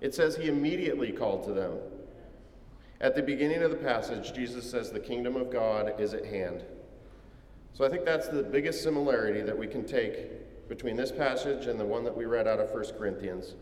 it 0.00 0.14
says 0.14 0.36
he 0.36 0.48
immediately 0.48 1.12
called 1.12 1.44
to 1.44 1.52
them. 1.52 1.78
At 3.00 3.14
the 3.14 3.22
beginning 3.22 3.62
of 3.62 3.70
the 3.70 3.76
passage, 3.76 4.32
Jesus 4.32 4.68
says 4.70 4.90
the 4.90 5.00
kingdom 5.00 5.36
of 5.36 5.50
God 5.50 6.00
is 6.00 6.14
at 6.14 6.24
hand. 6.24 6.64
So 7.74 7.84
I 7.84 7.88
think 7.88 8.04
that's 8.04 8.28
the 8.28 8.42
biggest 8.42 8.82
similarity 8.82 9.42
that 9.42 9.56
we 9.56 9.66
can 9.66 9.84
take 9.84 10.68
between 10.68 10.96
this 10.96 11.12
passage 11.12 11.66
and 11.66 11.78
the 11.78 11.84
one 11.84 12.04
that 12.04 12.16
we 12.16 12.24
read 12.24 12.48
out 12.48 12.58
of 12.58 12.70
1 12.70 12.84
Corinthians, 12.98 13.54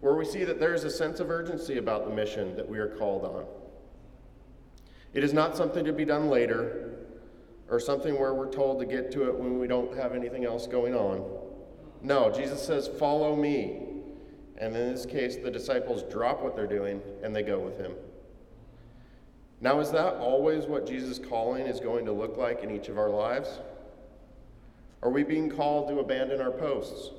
where 0.00 0.14
we 0.14 0.24
see 0.24 0.44
that 0.44 0.58
there 0.58 0.74
is 0.74 0.84
a 0.84 0.90
sense 0.90 1.20
of 1.20 1.30
urgency 1.30 1.78
about 1.78 2.08
the 2.08 2.14
mission 2.14 2.56
that 2.56 2.68
we 2.68 2.78
are 2.78 2.88
called 2.88 3.24
on. 3.24 3.44
It 5.12 5.24
is 5.24 5.32
not 5.32 5.56
something 5.56 5.84
to 5.84 5.92
be 5.92 6.04
done 6.04 6.28
later 6.28 6.96
or 7.68 7.78
something 7.78 8.18
where 8.18 8.34
we're 8.34 8.50
told 8.50 8.80
to 8.80 8.86
get 8.86 9.10
to 9.12 9.28
it 9.28 9.34
when 9.34 9.58
we 9.58 9.66
don't 9.66 9.96
have 9.96 10.14
anything 10.14 10.44
else 10.44 10.66
going 10.66 10.94
on. 10.94 11.24
No, 12.02 12.30
Jesus 12.30 12.64
says, 12.64 12.88
Follow 12.88 13.36
me. 13.36 13.86
And 14.56 14.76
in 14.76 14.92
this 14.92 15.06
case, 15.06 15.36
the 15.36 15.50
disciples 15.50 16.02
drop 16.10 16.42
what 16.42 16.54
they're 16.54 16.66
doing 16.66 17.00
and 17.22 17.34
they 17.34 17.42
go 17.42 17.58
with 17.58 17.78
him. 17.78 17.92
Now, 19.62 19.80
is 19.80 19.90
that 19.90 20.14
always 20.14 20.66
what 20.66 20.86
Jesus' 20.86 21.18
calling 21.18 21.66
is 21.66 21.80
going 21.80 22.04
to 22.06 22.12
look 22.12 22.36
like 22.36 22.62
in 22.62 22.70
each 22.70 22.88
of 22.88 22.98
our 22.98 23.10
lives? 23.10 23.58
Are 25.02 25.10
we 25.10 25.22
being 25.22 25.50
called 25.50 25.88
to 25.88 25.98
abandon 25.98 26.40
our 26.40 26.50
posts? 26.50 27.10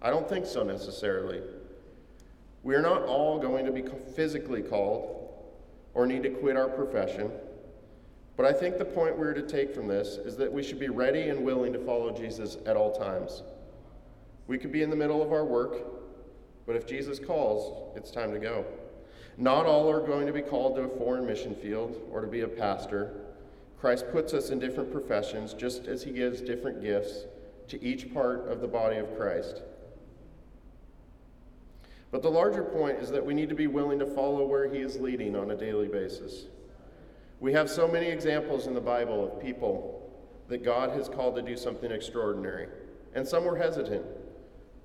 I 0.00 0.10
don't 0.10 0.28
think 0.28 0.46
so 0.46 0.62
necessarily. 0.62 1.40
We 2.64 2.74
are 2.74 2.82
not 2.82 3.02
all 3.02 3.38
going 3.38 3.66
to 3.66 3.72
be 3.72 3.84
physically 4.16 4.62
called 4.62 5.32
or 5.92 6.06
need 6.06 6.22
to 6.22 6.30
quit 6.30 6.56
our 6.56 6.68
profession. 6.68 7.30
But 8.36 8.46
I 8.46 8.52
think 8.52 8.78
the 8.78 8.86
point 8.86 9.18
we're 9.18 9.34
to 9.34 9.42
take 9.42 9.74
from 9.74 9.86
this 9.86 10.16
is 10.16 10.36
that 10.38 10.52
we 10.52 10.62
should 10.62 10.80
be 10.80 10.88
ready 10.88 11.28
and 11.28 11.44
willing 11.44 11.72
to 11.74 11.78
follow 11.78 12.10
Jesus 12.10 12.56
at 12.66 12.76
all 12.76 12.90
times. 12.90 13.42
We 14.46 14.58
could 14.58 14.72
be 14.72 14.82
in 14.82 14.90
the 14.90 14.96
middle 14.96 15.22
of 15.22 15.30
our 15.30 15.44
work, 15.44 15.76
but 16.66 16.74
if 16.74 16.86
Jesus 16.86 17.18
calls, 17.18 17.96
it's 17.96 18.10
time 18.10 18.32
to 18.32 18.38
go. 18.38 18.64
Not 19.36 19.66
all 19.66 19.90
are 19.90 20.00
going 20.00 20.26
to 20.26 20.32
be 20.32 20.42
called 20.42 20.76
to 20.76 20.82
a 20.82 20.98
foreign 20.98 21.26
mission 21.26 21.54
field 21.54 22.00
or 22.10 22.22
to 22.22 22.26
be 22.26 22.40
a 22.40 22.48
pastor. 22.48 23.12
Christ 23.78 24.06
puts 24.10 24.32
us 24.32 24.48
in 24.48 24.58
different 24.58 24.90
professions 24.90 25.52
just 25.52 25.86
as 25.86 26.02
he 26.02 26.12
gives 26.12 26.40
different 26.40 26.80
gifts 26.80 27.26
to 27.68 27.82
each 27.84 28.12
part 28.14 28.48
of 28.48 28.60
the 28.62 28.68
body 28.68 28.96
of 28.96 29.16
Christ. 29.18 29.62
But 32.14 32.22
the 32.22 32.30
larger 32.30 32.62
point 32.62 32.98
is 33.00 33.10
that 33.10 33.26
we 33.26 33.34
need 33.34 33.48
to 33.48 33.56
be 33.56 33.66
willing 33.66 33.98
to 33.98 34.06
follow 34.06 34.46
where 34.46 34.72
he 34.72 34.78
is 34.78 35.00
leading 35.00 35.34
on 35.34 35.50
a 35.50 35.56
daily 35.56 35.88
basis. 35.88 36.44
We 37.40 37.52
have 37.54 37.68
so 37.68 37.88
many 37.88 38.06
examples 38.06 38.68
in 38.68 38.74
the 38.74 38.80
Bible 38.80 39.24
of 39.24 39.42
people 39.42 40.00
that 40.46 40.62
God 40.62 40.90
has 40.90 41.08
called 41.08 41.34
to 41.34 41.42
do 41.42 41.56
something 41.56 41.90
extraordinary, 41.90 42.68
and 43.16 43.26
some 43.26 43.44
were 43.44 43.56
hesitant. 43.56 44.04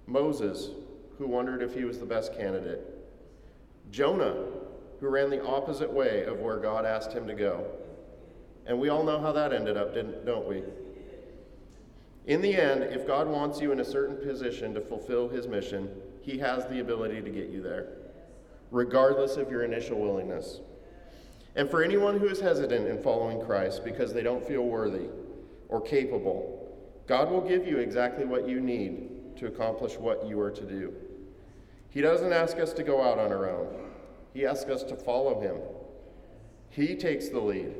Moses, 0.07 0.71
who 1.19 1.27
wondered 1.27 1.61
if 1.61 1.75
he 1.75 1.83
was 1.83 1.99
the 1.99 2.05
best 2.07 2.35
candidate. 2.35 2.81
Jonah, 3.91 4.45
who 4.99 5.07
ran 5.07 5.29
the 5.29 5.45
opposite 5.45 5.93
way 5.93 6.23
of 6.23 6.39
where 6.39 6.57
God 6.57 6.83
asked 6.83 7.13
him 7.13 7.27
to 7.27 7.35
go. 7.35 7.63
And 8.65 8.79
we 8.79 8.89
all 8.89 9.03
know 9.03 9.19
how 9.19 9.33
that 9.33 9.53
ended 9.53 9.77
up, 9.77 9.93
didn't, 9.93 10.25
don't 10.25 10.47
we? 10.47 10.63
In 12.25 12.41
the 12.41 12.55
end, 12.55 12.81
if 12.81 13.05
God 13.05 13.27
wants 13.27 13.61
you 13.61 13.71
in 13.71 13.81
a 13.81 13.85
certain 13.85 14.17
position 14.17 14.73
to 14.73 14.81
fulfill 14.81 15.29
his 15.29 15.47
mission, 15.47 15.91
he 16.29 16.37
has 16.37 16.67
the 16.67 16.79
ability 16.79 17.21
to 17.21 17.29
get 17.31 17.49
you 17.49 17.61
there, 17.61 17.87
regardless 18.69 19.35
of 19.35 19.49
your 19.49 19.63
initial 19.63 19.99
willingness. 19.99 20.61
And 21.55 21.67
for 21.69 21.83
anyone 21.83 22.19
who 22.19 22.27
is 22.27 22.39
hesitant 22.39 22.87
in 22.87 23.01
following 23.01 23.41
Christ 23.41 23.83
because 23.83 24.13
they 24.13 24.21
don't 24.21 24.47
feel 24.47 24.61
worthy 24.61 25.07
or 25.69 25.81
capable, 25.81 26.77
God 27.07 27.31
will 27.31 27.41
give 27.41 27.65
you 27.67 27.77
exactly 27.79 28.25
what 28.25 28.47
you 28.47 28.59
need 28.61 29.35
to 29.37 29.47
accomplish 29.47 29.95
what 29.95 30.27
you 30.27 30.39
are 30.39 30.51
to 30.51 30.63
do. 30.63 30.93
He 31.89 32.01
doesn't 32.01 32.31
ask 32.31 32.59
us 32.59 32.73
to 32.73 32.83
go 32.83 33.01
out 33.01 33.17
on 33.17 33.31
our 33.31 33.49
own, 33.49 33.89
He 34.33 34.45
asks 34.45 34.69
us 34.69 34.83
to 34.83 34.95
follow 34.95 35.41
Him. 35.41 35.57
He 36.69 36.95
takes 36.95 37.29
the 37.29 37.39
lead, 37.39 37.73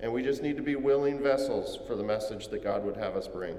and 0.00 0.12
we 0.12 0.24
just 0.24 0.42
need 0.42 0.56
to 0.56 0.62
be 0.62 0.74
willing 0.74 1.22
vessels 1.22 1.78
for 1.86 1.94
the 1.94 2.02
message 2.02 2.48
that 2.48 2.64
God 2.64 2.84
would 2.84 2.96
have 2.96 3.14
us 3.14 3.28
bring. 3.28 3.56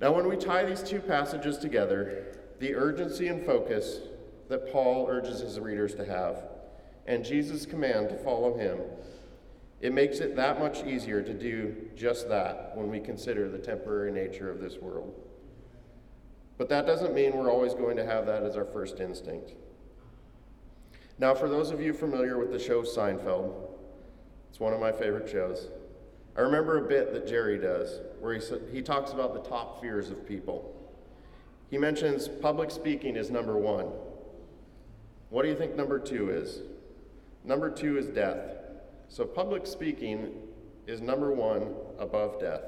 Now, 0.00 0.12
when 0.12 0.28
we 0.28 0.36
tie 0.36 0.64
these 0.64 0.82
two 0.82 1.00
passages 1.00 1.58
together, 1.58 2.36
the 2.60 2.74
urgency 2.74 3.28
and 3.28 3.44
focus 3.44 4.00
that 4.48 4.72
Paul 4.72 5.06
urges 5.08 5.40
his 5.40 5.58
readers 5.58 5.94
to 5.96 6.04
have, 6.04 6.44
and 7.06 7.24
Jesus' 7.24 7.66
command 7.66 8.08
to 8.10 8.16
follow 8.16 8.56
him, 8.56 8.78
it 9.80 9.92
makes 9.92 10.18
it 10.18 10.36
that 10.36 10.58
much 10.58 10.84
easier 10.84 11.22
to 11.22 11.34
do 11.34 11.74
just 11.96 12.28
that 12.28 12.76
when 12.76 12.90
we 12.90 13.00
consider 13.00 13.48
the 13.48 13.58
temporary 13.58 14.12
nature 14.12 14.50
of 14.50 14.60
this 14.60 14.76
world. 14.76 15.14
But 16.56 16.68
that 16.70 16.86
doesn't 16.86 17.14
mean 17.14 17.36
we're 17.36 17.50
always 17.50 17.74
going 17.74 17.96
to 17.96 18.04
have 18.04 18.26
that 18.26 18.42
as 18.42 18.56
our 18.56 18.64
first 18.64 18.98
instinct. 18.98 19.52
Now, 21.18 21.34
for 21.34 21.48
those 21.48 21.70
of 21.70 21.80
you 21.80 21.92
familiar 21.92 22.38
with 22.38 22.50
the 22.50 22.58
show 22.58 22.82
Seinfeld, 22.82 23.52
it's 24.50 24.60
one 24.60 24.72
of 24.72 24.80
my 24.80 24.92
favorite 24.92 25.28
shows. 25.30 25.68
I 26.38 26.42
remember 26.42 26.78
a 26.78 26.88
bit 26.88 27.12
that 27.12 27.26
Jerry 27.26 27.58
does 27.58 28.00
where 28.20 28.32
he, 28.32 28.40
he 28.70 28.80
talks 28.80 29.10
about 29.10 29.34
the 29.34 29.50
top 29.50 29.80
fears 29.80 30.08
of 30.08 30.24
people. 30.24 30.72
He 31.68 31.78
mentions 31.78 32.28
public 32.28 32.70
speaking 32.70 33.16
is 33.16 33.28
number 33.28 33.56
one. 33.56 33.86
What 35.30 35.42
do 35.42 35.48
you 35.48 35.56
think 35.56 35.74
number 35.74 35.98
two 35.98 36.30
is? 36.30 36.60
Number 37.44 37.68
two 37.68 37.98
is 37.98 38.06
death. 38.06 38.54
So, 39.08 39.24
public 39.24 39.66
speaking 39.66 40.32
is 40.86 41.00
number 41.00 41.32
one 41.32 41.74
above 41.98 42.40
death. 42.40 42.62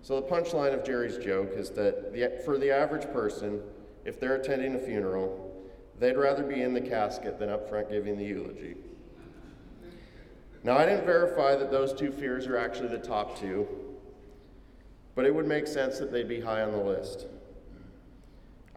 So 0.00 0.20
the 0.20 0.26
punchline 0.26 0.72
of 0.72 0.84
Jerry's 0.84 1.18
joke 1.18 1.52
is 1.54 1.70
that 1.70 2.12
the, 2.12 2.40
for 2.44 2.56
the 2.56 2.70
average 2.70 3.12
person, 3.12 3.60
if 4.04 4.18
they're 4.18 4.36
attending 4.36 4.74
a 4.74 4.78
funeral, 4.78 5.70
they'd 5.98 6.16
rather 6.16 6.42
be 6.42 6.62
in 6.62 6.72
the 6.72 6.80
casket 6.80 7.38
than 7.38 7.48
up 7.50 7.68
front 7.68 7.90
giving 7.90 8.16
the 8.16 8.24
eulogy. 8.24 8.76
Now, 10.64 10.76
I 10.78 10.86
didn't 10.86 11.04
verify 11.04 11.56
that 11.56 11.70
those 11.70 11.92
two 11.92 12.12
fears 12.12 12.46
are 12.46 12.56
actually 12.56 12.88
the 12.88 12.98
top 12.98 13.38
two, 13.38 13.66
but 15.14 15.24
it 15.24 15.34
would 15.34 15.46
make 15.46 15.66
sense 15.66 15.98
that 15.98 16.12
they'd 16.12 16.28
be 16.28 16.40
high 16.40 16.62
on 16.62 16.72
the 16.72 16.78
list. 16.78 17.26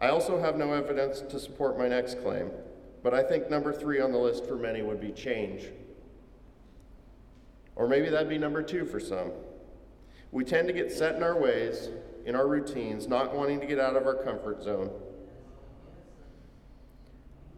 I 0.00 0.08
also 0.08 0.40
have 0.40 0.56
no 0.56 0.72
evidence 0.72 1.20
to 1.20 1.38
support 1.38 1.78
my 1.78 1.88
next 1.88 2.20
claim, 2.20 2.50
but 3.02 3.14
I 3.14 3.22
think 3.22 3.48
number 3.48 3.72
three 3.72 4.00
on 4.00 4.10
the 4.10 4.18
list 4.18 4.46
for 4.46 4.56
many 4.56 4.82
would 4.82 5.00
be 5.00 5.12
change. 5.12 5.68
Or 7.76 7.86
maybe 7.86 8.08
that'd 8.08 8.28
be 8.28 8.38
number 8.38 8.62
two 8.62 8.84
for 8.84 8.98
some. 8.98 9.30
We 10.32 10.44
tend 10.44 10.66
to 10.68 10.74
get 10.74 10.90
set 10.90 11.14
in 11.14 11.22
our 11.22 11.38
ways, 11.38 11.88
in 12.24 12.34
our 12.34 12.48
routines, 12.48 13.06
not 13.06 13.34
wanting 13.34 13.60
to 13.60 13.66
get 13.66 13.78
out 13.78 13.96
of 13.96 14.06
our 14.06 14.16
comfort 14.16 14.62
zone. 14.62 14.90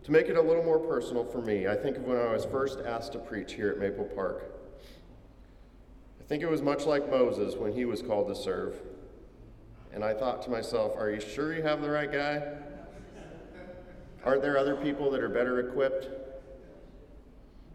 To 0.09 0.12
make 0.12 0.31
it 0.31 0.38
a 0.38 0.41
little 0.41 0.65
more 0.65 0.79
personal 0.79 1.23
for 1.23 1.43
me, 1.43 1.67
I 1.67 1.77
think 1.77 1.99
of 1.99 2.05
when 2.05 2.17
I 2.17 2.33
was 2.33 2.47
first 2.47 2.79
asked 2.81 3.12
to 3.12 3.19
preach 3.19 3.53
here 3.53 3.69
at 3.69 3.79
Maple 3.79 4.07
Park. 4.07 4.43
I 6.19 6.25
think 6.25 6.43
it 6.43 6.49
was 6.49 6.62
much 6.62 6.87
like 6.87 7.11
Moses 7.11 7.57
when 7.57 7.75
he 7.75 7.85
was 7.85 8.00
called 8.00 8.27
to 8.29 8.35
serve. 8.35 8.81
And 9.93 10.03
I 10.03 10.15
thought 10.15 10.41
to 10.45 10.50
myself, 10.50 10.95
are 10.97 11.11
you 11.11 11.21
sure 11.21 11.53
you 11.53 11.62
have 11.62 11.83
the 11.83 11.91
right 11.91 12.11
guy? 12.11 12.43
Aren't 14.25 14.41
there 14.41 14.57
other 14.57 14.77
people 14.77 15.11
that 15.11 15.23
are 15.23 15.29
better 15.29 15.61
equipped? 15.61 16.09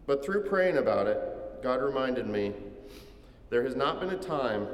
But 0.04 0.24
through 0.24 0.42
praying 0.42 0.78
about 0.78 1.06
it, 1.06 1.62
God 1.62 1.80
reminded 1.80 2.26
me 2.26 2.52
there 3.48 3.62
has 3.62 3.76
not 3.76 4.00
been 4.00 4.10
a 4.10 4.18
time 4.18 4.66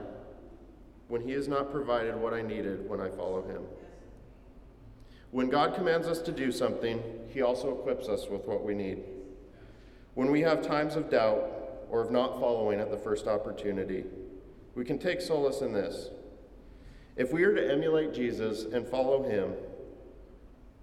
when 1.09 1.21
He 1.21 1.33
has 1.33 1.47
not 1.47 1.71
provided 1.71 2.17
what 2.17 2.33
I 2.33 2.40
needed 2.40 2.88
when 2.88 3.02
I 3.02 3.11
follow 3.11 3.43
Him. 3.43 3.61
When 5.31 5.49
God 5.49 5.75
commands 5.75 6.07
us 6.07 6.21
to 6.23 6.33
do 6.33 6.51
something, 6.51 7.03
He 7.29 7.43
also 7.43 7.79
equips 7.79 8.09
us 8.09 8.27
with 8.29 8.45
what 8.47 8.65
we 8.65 8.75
need. 8.75 9.03
When 10.15 10.31
we 10.31 10.41
have 10.41 10.63
times 10.63 10.97
of 10.97 11.11
doubt 11.11 11.49
or 11.89 12.03
of 12.03 12.11
not 12.11 12.41
following 12.41 12.81
at 12.81 12.91
the 12.91 12.97
first 12.97 13.27
opportunity, 13.27 14.05
we 14.75 14.85
can 14.85 14.99
take 14.99 15.21
solace 15.21 15.61
in 15.61 15.73
this. 15.73 16.11
If 17.17 17.33
we 17.33 17.45
are 17.45 17.55
to 17.55 17.73
emulate 17.73 18.13
Jesus 18.13 18.65
and 18.65 18.87
follow 18.87 19.29
Him, 19.29 19.53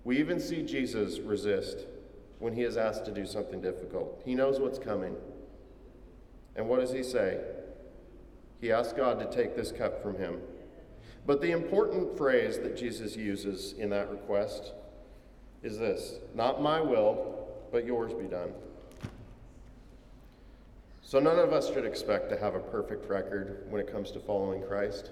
we 0.04 0.18
even 0.20 0.40
see 0.40 0.64
Jesus 0.64 1.20
resist 1.20 1.86
when 2.40 2.54
He 2.54 2.64
is 2.64 2.78
asked 2.78 3.06
to 3.06 3.12
do 3.12 3.26
something 3.26 3.62
difficult. 3.62 4.22
He 4.24 4.36
knows 4.36 4.60
what's 4.60 4.80
coming. 4.80 5.16
And 6.56 6.70
what 6.70 6.80
does 6.80 6.92
He 6.92 7.04
say? 7.04 7.40
He 8.60 8.72
asks 8.72 8.94
God 8.94 9.20
to 9.20 9.36
take 9.36 9.56
this 9.56 9.72
cup 9.72 10.02
from 10.02 10.18
him. 10.18 10.40
But 11.28 11.42
the 11.42 11.52
important 11.52 12.18
phrase 12.18 12.58
that 12.60 12.78
Jesus 12.78 13.18
uses 13.18 13.74
in 13.74 13.90
that 13.90 14.10
request 14.10 14.72
is 15.62 15.78
this 15.78 16.16
Not 16.34 16.62
my 16.62 16.80
will, 16.80 17.50
but 17.72 17.86
yours 17.86 18.14
be 18.14 18.26
done. 18.26 18.54
So 21.02 21.20
none 21.20 21.38
of 21.38 21.52
us 21.52 21.72
should 21.72 21.86
expect 21.86 22.30
to 22.30 22.40
have 22.40 22.56
a 22.56 22.60
perfect 22.60 23.10
record 23.10 23.66
when 23.70 23.82
it 23.82 23.92
comes 23.92 24.10
to 24.12 24.20
following 24.20 24.62
Christ. 24.64 25.12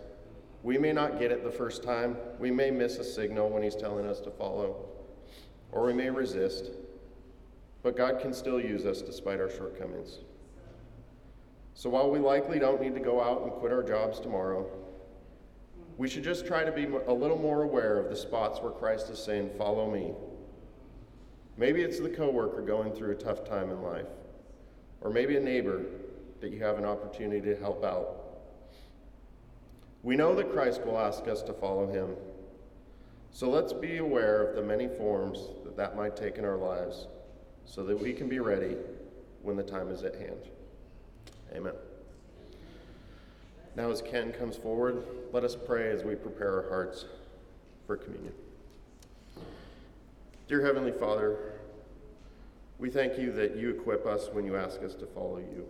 We 0.63 0.77
may 0.77 0.93
not 0.93 1.19
get 1.19 1.31
it 1.31 1.43
the 1.43 1.51
first 1.51 1.84
time. 1.84 2.17
We 2.39 2.50
may 2.50 2.72
miss 2.72 2.98
a 2.98 3.03
signal 3.03 3.50
when 3.50 3.62
He's 3.62 3.75
telling 3.75 4.05
us 4.07 4.22
to 4.22 4.31
follow, 4.31 4.88
or 5.72 5.86
we 5.86 5.93
may 5.93 6.10
resist. 6.10 6.72
But 7.84 7.98
God 7.98 8.19
can 8.19 8.34
still 8.34 8.60
use 8.60 8.86
us 8.86 9.01
despite 9.01 9.39
our 9.39 9.50
shortcomings. 9.50 10.19
So 11.74 11.89
while 11.89 12.10
we 12.10 12.19
likely 12.19 12.57
don't 12.57 12.81
need 12.81 12.95
to 12.95 13.01
go 13.01 13.22
out 13.22 13.43
and 13.43 13.51
quit 13.51 13.74
our 13.74 13.84
jobs 13.84 14.19
tomorrow, 14.19 14.65
we 15.97 16.09
should 16.09 16.23
just 16.23 16.45
try 16.45 16.63
to 16.63 16.71
be 16.71 16.85
a 16.85 17.13
little 17.13 17.37
more 17.37 17.63
aware 17.63 17.97
of 17.97 18.09
the 18.09 18.15
spots 18.15 18.59
where 18.61 18.71
Christ 18.71 19.09
is 19.09 19.23
saying, 19.23 19.51
Follow 19.57 19.89
me. 19.89 20.13
Maybe 21.57 21.81
it's 21.81 21.99
the 21.99 22.09
coworker 22.09 22.61
going 22.61 22.91
through 22.91 23.11
a 23.11 23.15
tough 23.15 23.45
time 23.45 23.69
in 23.69 23.81
life, 23.81 24.07
or 24.99 25.09
maybe 25.09 25.37
a 25.37 25.39
neighbor 25.39 25.85
that 26.41 26.51
you 26.51 26.61
have 26.61 26.77
an 26.77 26.85
opportunity 26.85 27.41
to 27.41 27.55
help 27.55 27.83
out. 27.85 28.25
We 30.03 30.17
know 30.17 30.35
that 30.35 30.51
Christ 30.51 30.85
will 30.85 30.99
ask 30.99 31.27
us 31.27 31.41
to 31.43 31.53
follow 31.53 31.87
him. 31.87 32.15
So 33.31 33.49
let's 33.49 33.73
be 33.73 33.97
aware 33.97 34.43
of 34.43 34.55
the 34.55 34.61
many 34.61 34.87
forms 34.87 35.39
that 35.63 35.77
that 35.77 35.95
might 35.95 36.15
take 36.15 36.37
in 36.37 36.45
our 36.45 36.57
lives 36.57 37.07
so 37.65 37.83
that 37.85 37.99
we 37.99 38.13
can 38.13 38.29
be 38.29 38.39
ready 38.39 38.75
when 39.41 39.55
the 39.55 39.63
time 39.63 39.89
is 39.89 40.03
at 40.03 40.15
hand. 40.15 40.49
Amen. 41.55 41.73
Now, 43.75 43.91
as 43.91 44.01
Ken 44.01 44.32
comes 44.32 44.55
forward, 44.55 45.03
let 45.34 45.44
us 45.44 45.55
pray 45.55 45.91
as 45.91 46.03
we 46.03 46.15
prepare 46.15 46.63
our 46.63 46.70
hearts 46.70 47.05
for 47.86 47.98
communion. 47.98 48.34
Dear 50.48 50.65
Heavenly 50.65 50.94
Father, 50.94 51.53
we 52.79 52.89
thank 52.89 53.17
you 53.17 53.34
that 53.34 53.58
you 53.58 53.72
equip 53.72 54.05
us 54.05 54.29
when 54.32 54.46
you 54.46 54.55
ask 54.55 54.82
us 54.82 54.96
to 54.96 55.05
follow 55.08 55.39
you. 55.39 55.65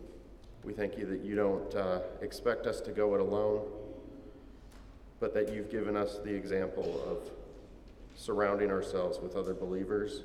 We 0.63 0.73
thank 0.73 0.97
you 0.97 1.05
that 1.07 1.21
you 1.21 1.35
don't 1.35 1.73
uh, 1.75 2.01
expect 2.21 2.67
us 2.67 2.79
to 2.81 2.91
go 2.91 3.15
it 3.15 3.21
alone, 3.21 3.65
but 5.19 5.33
that 5.33 5.51
you've 5.51 5.71
given 5.71 5.97
us 5.97 6.19
the 6.23 6.33
example 6.33 7.01
of 7.09 7.31
surrounding 8.15 8.69
ourselves 8.69 9.19
with 9.19 9.35
other 9.35 9.53
believers 9.53 10.21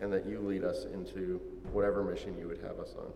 and 0.00 0.12
that 0.12 0.26
you 0.26 0.40
lead 0.40 0.64
us 0.64 0.84
into 0.92 1.40
whatever 1.72 2.04
mission 2.04 2.36
you 2.38 2.48
would 2.48 2.60
have 2.62 2.78
us 2.78 2.94
on. 2.98 3.12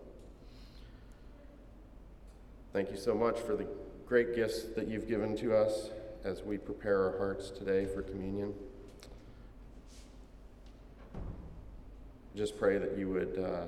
Thank 2.73 2.91
you 2.91 2.97
so 2.97 3.14
much 3.14 3.38
for 3.38 3.55
the 3.55 3.67
great 4.07 4.35
gifts 4.35 4.62
that 4.76 4.88
you've 4.88 5.07
given 5.07 5.37
to 5.37 5.55
us 5.55 5.91
as 6.25 6.43
we 6.43 6.57
prepare 6.57 7.05
our 7.05 7.19
hearts 7.19 7.50
today 7.50 7.85
for 7.85 8.00
communion. 8.00 8.55
Just 12.35 12.59
pray 12.59 12.79
that 12.79 12.97
you 12.97 13.11
would 13.11 13.38
uh, 13.38 13.67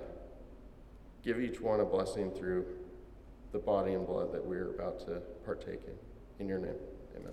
give 1.22 1.38
each 1.38 1.60
one 1.60 1.80
a 1.80 1.84
blessing 1.84 2.30
through 2.30 2.64
the 3.52 3.58
body 3.58 3.92
and 3.92 4.06
blood 4.06 4.32
that 4.32 4.44
we're 4.44 4.70
about 4.70 5.00
to 5.00 5.20
partake 5.44 5.80
in. 5.86 5.94
In 6.40 6.48
your 6.48 6.58
name, 6.58 6.76
amen. 7.14 7.32